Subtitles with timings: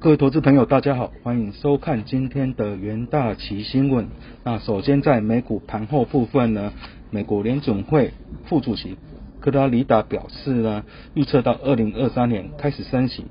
[0.00, 4.06] 各位投资朋友，大家好，欢迎收看今天的元大旗新闻。
[4.44, 6.72] 那首先在美股盘后部分呢，
[7.10, 8.12] 美国联准会
[8.46, 8.96] 副主席
[9.40, 10.84] 克拉里达表示呢，
[11.14, 13.24] 预测到二零二三年开始升息。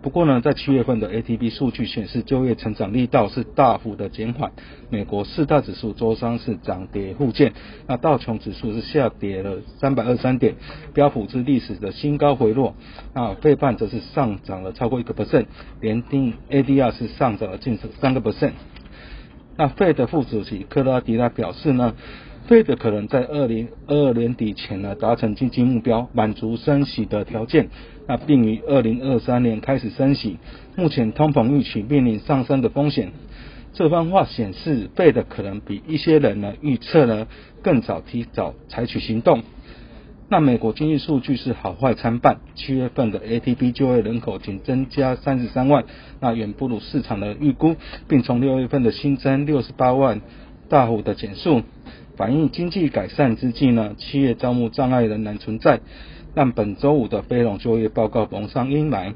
[0.00, 4.52] 不过呢，在七月份的 ATP 数据显示，就业成长力道是大幅的减缓。
[4.90, 7.52] 美国四大指数周三是涨跌互见，
[7.88, 10.54] 那道琼指数是下跌了三百二三点，
[10.94, 12.74] 标普是历史的新高回落，
[13.12, 15.46] 那费半则是上涨了超过一个 percent，
[15.80, 18.52] 连定 ADR 是上涨了近三个 percent。
[19.56, 21.94] 那费的副主席克拉迪拉表示呢？
[22.48, 27.68] 费的可能在二零二二年底前呢达成经济目标，满足升息的条件，
[28.06, 30.38] 那并于二零二三年开始升息。
[30.74, 33.12] 目前通膨预期面临上升的风险。
[33.74, 37.26] 这番话显示，费的可能比一些人呢预测呢
[37.60, 39.42] 更早提早采取行动。
[40.30, 45.84] 那美国经济数据是好坏参半，七月份的 ATP 就业人口仅增加三十三万，
[46.20, 47.76] 那远不如市场的预估，
[48.08, 50.22] 并从六月份的新增六十八万
[50.70, 51.62] 大幅的减速。
[52.18, 55.78] 反映经济改善之际呢，企业招募障碍仍然存在，
[56.34, 59.14] 让本周五的非农就业报告蒙上阴霾。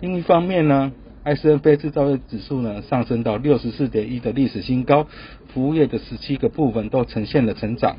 [0.00, 0.92] 另一方面呢
[1.24, 5.06] ，S N P 制造业指数呢上升到六十四点一的历史新高，
[5.48, 7.96] 服务业的十七个部分都呈现了成长。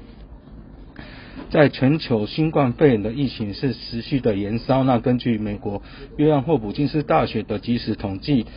[1.52, 5.84] 在全球新冠肺炎的疫情是持续的延烧，那根据美国
[6.18, 8.48] 约翰霍普金斯大学的即时统计。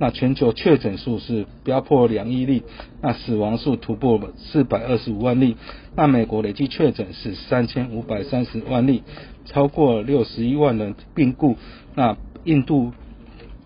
[0.00, 2.62] 那全球确诊数是飙破两亿例，
[3.02, 5.58] 那死亡数突破四百二十五万例。
[5.94, 9.02] 那美国累计确诊是三千五百三十万例，
[9.44, 11.56] 超过六十一万人病故。
[11.94, 12.94] 那印度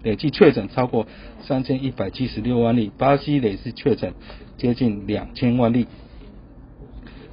[0.02, 1.06] 累计确诊超过
[1.42, 4.12] 三千一百七十六万例，巴西累计确诊
[4.58, 5.86] 接近两千万例。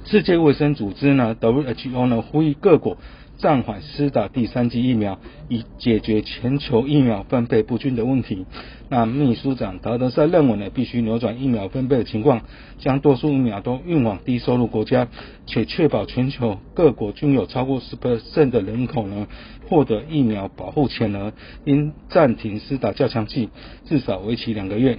[0.04, 2.98] 世界卫生组织呢，WHO 呢呼吁各国。
[3.42, 8.46] 暂缓施打第三剂疫苗，以解决全球疫苗分配不均的问题。
[8.88, 12.42] 那秘书长达德赛认为呢，必须扭转疫苗分配的情况，
[12.78, 15.08] 将多数疫苗都运往低收入国家，
[15.44, 19.26] 且确保全球各国均有超过十 percent 的人口呢
[19.68, 21.32] 获得疫苗保护前呢，
[21.64, 23.48] 应暂停施打加强剂，
[23.86, 24.98] 至少为期两个月。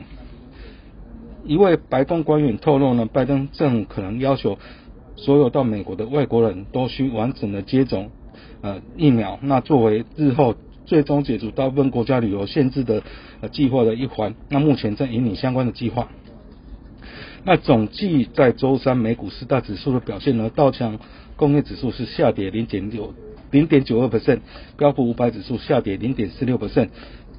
[1.46, 4.60] 一位白宫官员透露呢，拜登政府可能要求
[5.16, 8.12] 所有到美国的外国人都需完整的接种。
[8.62, 10.56] 呃，疫苗那作为日后
[10.86, 13.04] 最终解除大部分国家旅游限制的
[13.52, 16.10] 计划的一环，那目前正引领相关的计划。
[17.46, 21.00] 那总计在周三美股四大指数的表现呢，道琼
[21.36, 23.14] 工业指数是下跌零点六
[23.52, 24.40] 零点九二 percent，
[24.78, 26.88] 标普五百指数下跌零点四六 percent，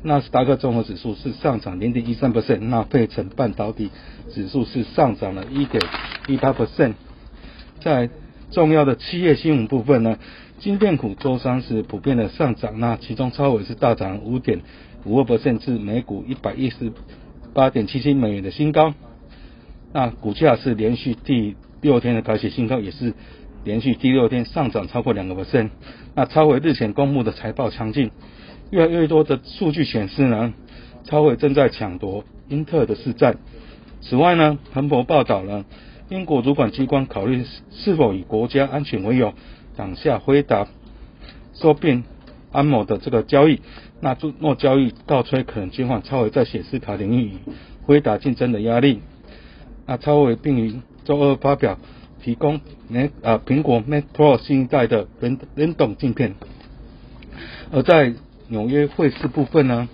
[0.03, 3.91] 纳斯达克综合指数是上涨零点一三 percent，那费城半导体
[4.31, 5.83] 指数是上涨了一点
[6.29, 6.93] 一八 percent。
[7.81, 8.11] 在
[8.55, 10.17] 重要的企业新闻部分呢？
[10.61, 14.61] 金电股周三是普遍的上涨，那其中超伟是大涨五点
[15.05, 16.93] 五二至每股一百一十
[17.53, 18.95] 八点七七美元的新高，
[19.93, 23.13] 那股价是连续第六天的改写新高，也是
[23.65, 25.71] 连续第六天上涨超过两个 percent。
[26.15, 28.13] 那超伟日前公布的财报强劲，
[28.71, 30.55] 越来越多的数据显示呢，
[31.03, 33.37] 超伟正在抢夺英特尔的市占。
[34.01, 35.65] 此外呢，彭博报道了
[36.09, 39.33] 英国主管机关考虑是否以国家安全为由。
[39.77, 40.69] 挡下辉达
[41.53, 42.05] 收并
[42.53, 43.61] 安某的这个交易，
[44.01, 47.39] 那若交易倒吹，可能减缓超微在显示卡领域与
[47.83, 49.01] 辉达竞争的压力。
[49.85, 51.77] 那超微并于周二发表
[52.23, 56.37] 提供 Mac 啊苹果 Mac Pro 新一代的联联动镜片。
[57.73, 58.15] 而在
[58.47, 59.89] 纽约汇市部分呢，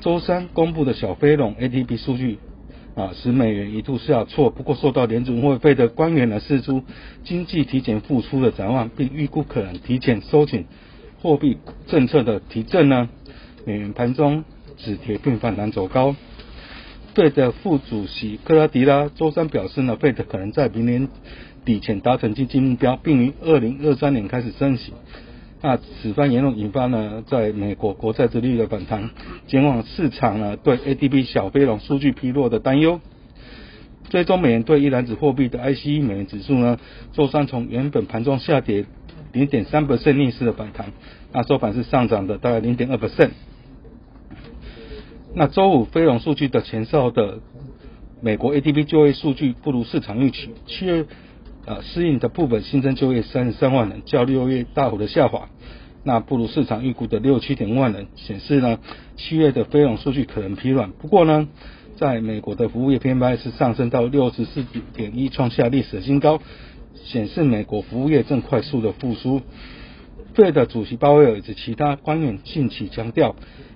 [0.00, 2.40] 周三公布的小飞龙 ATP 数据。
[2.96, 6.82] 啊，使美元一度下挫，不过受到联储会费的官员呢释出
[7.24, 10.64] 经济提前复苏的展望，并预估可能提前收紧
[11.20, 11.58] 货币
[11.88, 13.10] 政策的提振呢，
[13.66, 14.44] 美元盘中
[14.78, 16.16] 止跌并反弹走高。
[17.14, 21.08] 费的副主席克拉迪拉周三表示呢，费的可能在明年
[21.66, 24.94] 底前达成经济目标，并于二零二三年开始升息。
[25.62, 29.10] 那此番言论引发呢，在美国国债之率的反弹，
[29.46, 33.00] 减缓市场呢对 ADP 小非农数据疲弱的担忧。
[34.10, 36.78] 最终美元对一篮子货币的 ICE 美元指数呢，
[37.12, 38.84] 周三从原本盘中下跌
[39.32, 40.92] 零点三 percent 逆势的反弹，
[41.32, 43.30] 那收盘是上涨的大概零点二 percent。
[45.34, 47.40] 那周五非农数据的前哨的
[48.20, 51.06] 美国 ADP 就业数据不如市场预期，七月。
[51.66, 55.48] 呃，适应的部分新增就业三十三万人，较六月大幅的下滑，
[56.04, 58.78] 那不如市场预估的六七点万人，显示呢
[59.16, 60.92] 七月的非农数据可能疲软。
[60.92, 61.48] 不过呢，
[61.96, 64.64] 在美国的服务业 PMI 是上升到六十四
[64.94, 66.40] 点一，创下历史新高，
[66.94, 69.42] 显示美国服务业正快速的复苏。
[70.34, 73.34] 费的主席鲍威尔以及其他官员近期强调，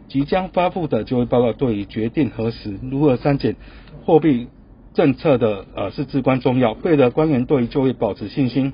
[0.09, 3.57] 即将发布的就业报告对于决定何时如何删减
[4.05, 4.47] 货币
[4.95, 6.75] 政策的呃是至关重要。
[6.75, 8.73] 费的官员对于就业保持信心。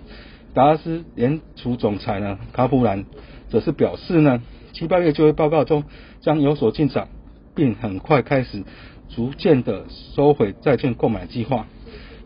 [0.54, 3.04] 达拉斯联储总裁呢卡普兰
[3.50, 4.42] 则是表示呢，
[4.72, 5.84] 七八月就业报告中
[6.20, 7.08] 将有所进展，
[7.54, 8.64] 并很快开始
[9.10, 9.84] 逐渐的
[10.14, 11.66] 收回债券购买计划。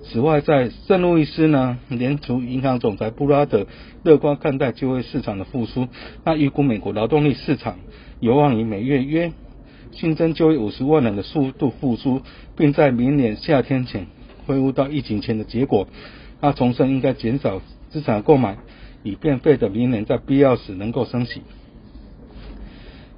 [0.02, 3.66] 此外，在圣路易斯呢，联储银行总裁布拉德
[4.02, 5.88] 乐观看待就业市场的复苏。
[6.24, 7.78] 那预估美国劳动力市场
[8.18, 9.32] 有望以每月约
[9.92, 12.22] 新增就业五十万人的速度复苏，
[12.56, 14.06] 并在明年夏天前
[14.46, 15.88] 恢复到疫情前的结果。
[16.40, 17.60] 那重申应该减少
[17.90, 18.58] 资产购买，
[19.02, 21.42] 以便费的明年在必要时能够升息。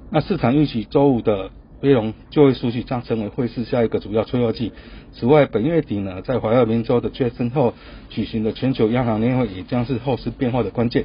[0.09, 1.51] 那市场预期周五的。
[1.83, 4.71] 非农就业数据将成为会市下一个主要催化剂。
[5.11, 7.73] 此外，本月底呢，在怀俄明州的杰森后
[8.09, 11.03] 举行的全球央行年会也将是后市变化的关键。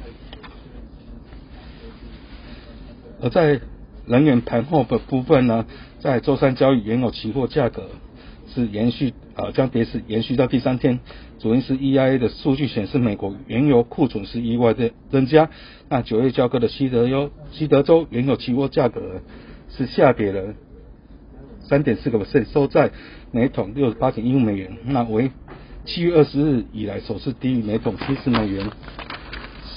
[3.21, 3.59] 而在
[4.09, 5.65] 能源盘后的部分呢，
[5.99, 7.89] 在周三交易原油期货价格
[8.53, 10.99] 是延续啊，将跌势延续到第三天。
[11.37, 15.49] 主因是 EIA 的数据显示，美国原油库存是意外的增加。
[15.87, 19.21] 那九月交割的西德优西德州原油期货价格
[19.77, 20.55] 是下跌了。
[21.61, 22.91] 三点四个 percent 收在
[23.31, 25.29] 每桶六十八点一五美元，那为
[25.85, 28.71] 七月二十日以来首次低于每桶七十美元。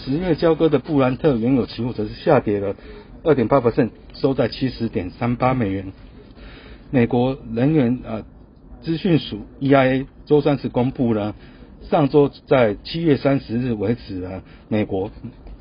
[0.04, 2.74] 十月交割的布兰特原油期货则是下跌了
[3.24, 5.92] 二点八百分收在七十点三八美元。
[6.90, 8.22] 美国能源啊
[8.82, 11.34] 资讯署 EIA 周三是公布了，
[11.82, 15.10] 上周在七月三十日为止啊，美国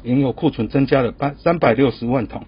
[0.03, 2.45] 原油库存增加了八三百六十万桶。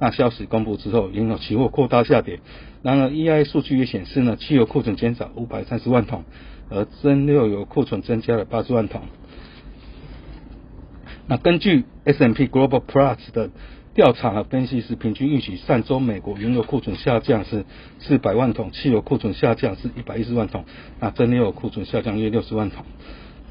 [0.00, 2.40] 那消息公布之后，原油期货扩大下跌。
[2.82, 6.24] 然而，EIA 数据也显示呢，汽油库存减少五百三十万桶，
[6.70, 9.02] 而真六油库存增加了八十万桶。
[11.26, 13.50] 那根据 S&P Global Plus 的
[13.94, 17.64] 调查和分析是，平均预期上周美国原油库存下降是
[18.00, 20.64] 四百万桶，汽油库存下降是一百一十万桶，
[20.98, 22.84] 那真六油库存下降约六十万桶。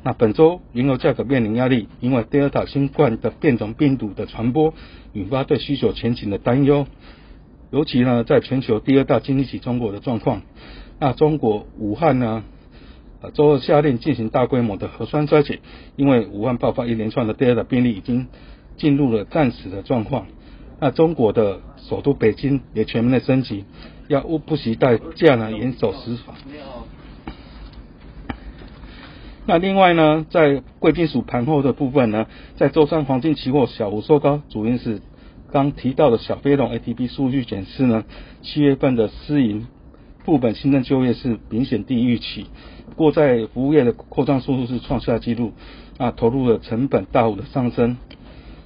[0.03, 4.73] 那本周原油价格面临压力，因为 Delta 新冠的变种病毒的传播，
[5.13, 6.87] 引发对需求前景的担忧。
[7.71, 10.41] 尤其呢，在全球第二大经济体中国的状况，
[10.99, 12.43] 那中国武汉呢，
[13.21, 15.59] 呃，周二下令进行大规模的核酸筛检，
[15.95, 18.27] 因为武汉爆发一连串的第二大病例，已经
[18.77, 20.27] 进入了战时的状况。
[20.79, 23.65] 那中国的首都北京也全面的升级，
[24.07, 26.33] 要不惜代价呢，严守司法。
[29.45, 35.01] 那另外呢，在贵金属盘后的部分呢，在周三黄金期货小幅收高，主因是
[35.51, 38.05] 刚提到的小非农 ATP 数据显示呢，
[38.41, 39.67] 七月份的私营
[40.25, 42.47] 部本新增就业是明显低于预期，
[42.89, 45.51] 不过在服务业的扩张速度是创下纪录，
[45.97, 47.97] 啊，投入的成本大幅的上升。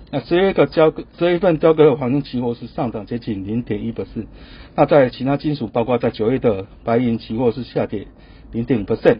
[0.09, 4.25] 那十月个交这一份交割的黄金期货是上涨接近零点一百四，
[4.73, 8.07] 那在其他金属，包括在九月的白银期货是下跌
[8.51, 9.17] 零点五 percent。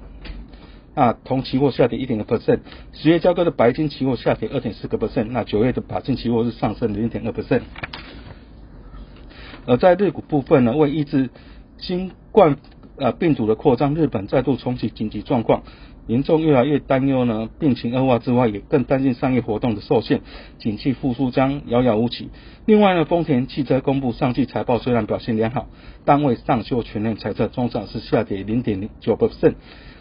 [0.96, 2.62] 那铜期货下跌一点二 percent，
[2.94, 7.62] 十月交割的白金期货下跌二点四个 percent，那九月的钯金期货是上升零点二 percent。
[9.66, 11.30] 而在日股部分呢，为抑制
[11.78, 12.58] 新冠
[12.96, 15.64] 呃病毒的扩张，日本再度重启紧急状况，
[16.08, 20.22] 民众越来越担忧呢病情恶化之外，也更担心商业活动的受限，
[20.58, 22.30] 景气复苏将遥遥无期。
[22.66, 25.68] 另外呢，丰田汽车公布上季财报虽然表现良好，
[26.06, 29.56] 但未上修全年财测，中上是下跌零点零九 percent。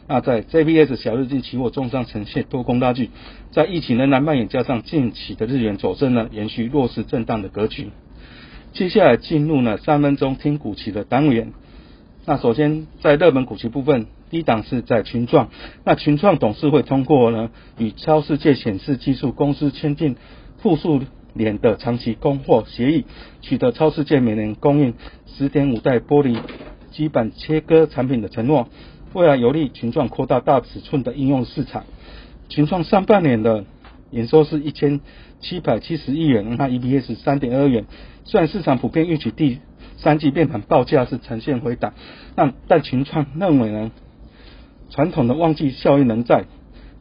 [0.09, 3.11] 那在 JBS 小日经期货中上呈现多空拉锯，
[3.51, 7.91] 在疫情仍然蔓延，加上近期的日元走升呢，延续弱势震荡的格局。
[8.73, 11.53] 接下来进入呢三分钟听股期的单元。
[12.29, 15.49] 那首先在热门股期部分，低档是在群创。
[15.85, 20.17] 那群创董事会通过呢与超世界显示技术公司签订
[20.59, 21.01] 复数
[21.35, 23.05] 年的长期供货协议，
[23.43, 24.95] 取得超世界每年供应
[25.37, 26.37] 十点五代玻璃
[26.91, 28.69] 基板切割产品的承诺。
[29.13, 31.85] 未来有利群创扩大大尺寸的应用市场。
[32.49, 33.65] 群创上半年的
[34.11, 35.01] 营收是一千
[35.41, 37.85] 七百七十亿元，那 EPS 三点二元。
[38.25, 39.61] 虽然市场普遍预期第
[39.97, 41.95] 三季面板报价是呈现回档，
[42.35, 43.91] 但但群创认为呢，
[44.91, 46.45] 传统的旺季效应仍在。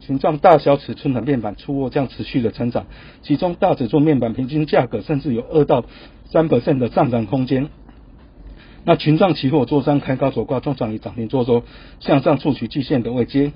[0.02, 2.86] 群创大小尺寸的面板出货将持续的成长，
[3.24, 5.84] 其中大尺寸面板平均价格甚至有二到
[6.26, 7.70] 三的上涨空间。
[8.84, 11.64] 那群创期货周三开高走挂，中场以涨停做收，
[12.02, 13.52] 向上触取季线的位阶。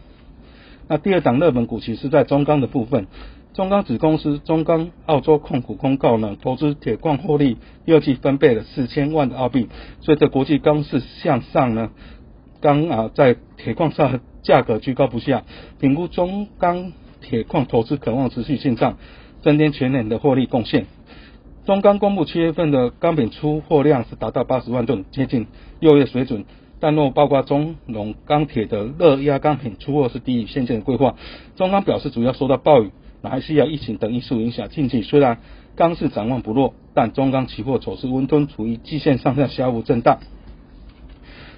[0.88, 3.06] 那第二档热门股其实在中钢的部分，
[3.54, 9.68] 中钢子公司中钢澳洲控股公告呢，投资铁矿获利第二季分配了四千万的澳币。
[10.02, 11.90] 随着国际钢市向上呢，
[12.62, 15.44] 钢啊在铁矿上价格居高不下，
[15.80, 18.98] 评估中钢铁矿投资渴望持续进账，
[19.42, 20.86] 增添全年的获利贡献。
[21.66, 25.48] 中钢公布七月份的钢品出货量是达到八十万吨，接近
[25.80, 26.46] 六月水准。
[26.80, 31.16] 但若包括中龙钢铁的热压钢品出货是低于先前的规划。
[31.58, 32.92] 中钢表示，主要受到暴雨、
[33.22, 34.70] 马来西亚疫情等因素影响。
[34.70, 35.40] 近期虽然
[35.76, 40.20] 钢市展望不弱，但中钢期货走势温吞，处于季线上下小幅震荡。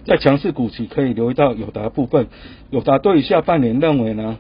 [0.05, 2.27] 在强势股期可以留意到友达部分，
[2.71, 4.39] 友达对于下半年认为呢？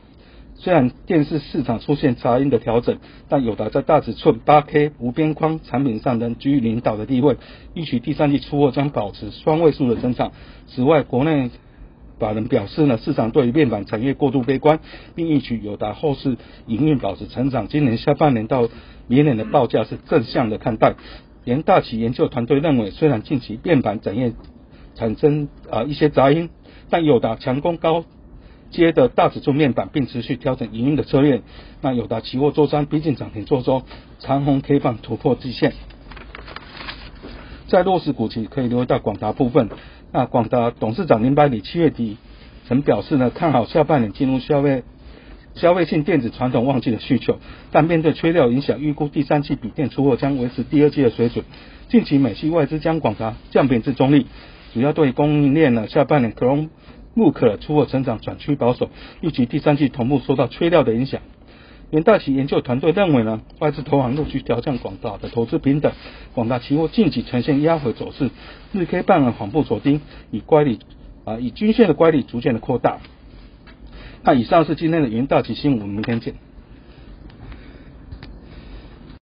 [0.55, 2.99] 虽然电视市场出现杂音的调整，
[3.29, 7.37] 但友达在大尺寸 8K 无边框产品上仍居于领导的地位，
[7.73, 10.31] 预期第三季出货将保持双位数的增长。
[10.67, 11.49] 此外，国内
[12.21, 14.79] 法人表示呢，市场对于面板产业过度悲观，
[15.15, 16.37] 并预期友达后市
[16.67, 17.67] 营运保持成长。
[17.67, 18.69] 今年下半年到
[19.07, 20.93] 明年的报价是正向的看待。
[21.43, 24.33] 联大企研究团队认为，虽然近期面板产业
[24.93, 26.51] 产生啊一些杂音，
[26.91, 28.05] 但友达强攻高。
[28.69, 31.41] 接的大尺寸面板，并持续调整营运的策略。
[31.81, 33.81] 那友达期货周三逼近涨停做周，
[34.19, 35.73] 长虹 K 棒突破季线。
[37.67, 39.69] 在弱势股期可以留意到广达部分。
[40.11, 42.17] 那广达董事长林百里七月底
[42.67, 44.83] 曾表示呢，看好下半年进入消费
[45.55, 47.39] 消费性电子传统旺季的需求，
[47.71, 51.45] 但面对缺料影响，预估第三季笔电出货将维持第二季的水准。
[51.89, 54.27] 近期美系外资将广达降贬至中立，
[54.73, 56.69] 主要对供应链呢下半年可能。
[57.13, 58.89] 穆克出货成长转趋保守，
[59.19, 61.19] 预计第三季同步受到缺料的影响。
[61.91, 65.91] 元大旗研究团队认为呢，外资投行陆续调降广大的投资平等，
[66.33, 68.31] 广大期货近期呈现压回走势，
[68.71, 69.99] 日 K 半呢缓步走低，
[70.31, 70.79] 以乖离
[71.25, 72.99] 啊以均线的乖离逐渐的扩大。
[74.23, 76.35] 那以上是今天的元大旗新闻，我们明天见。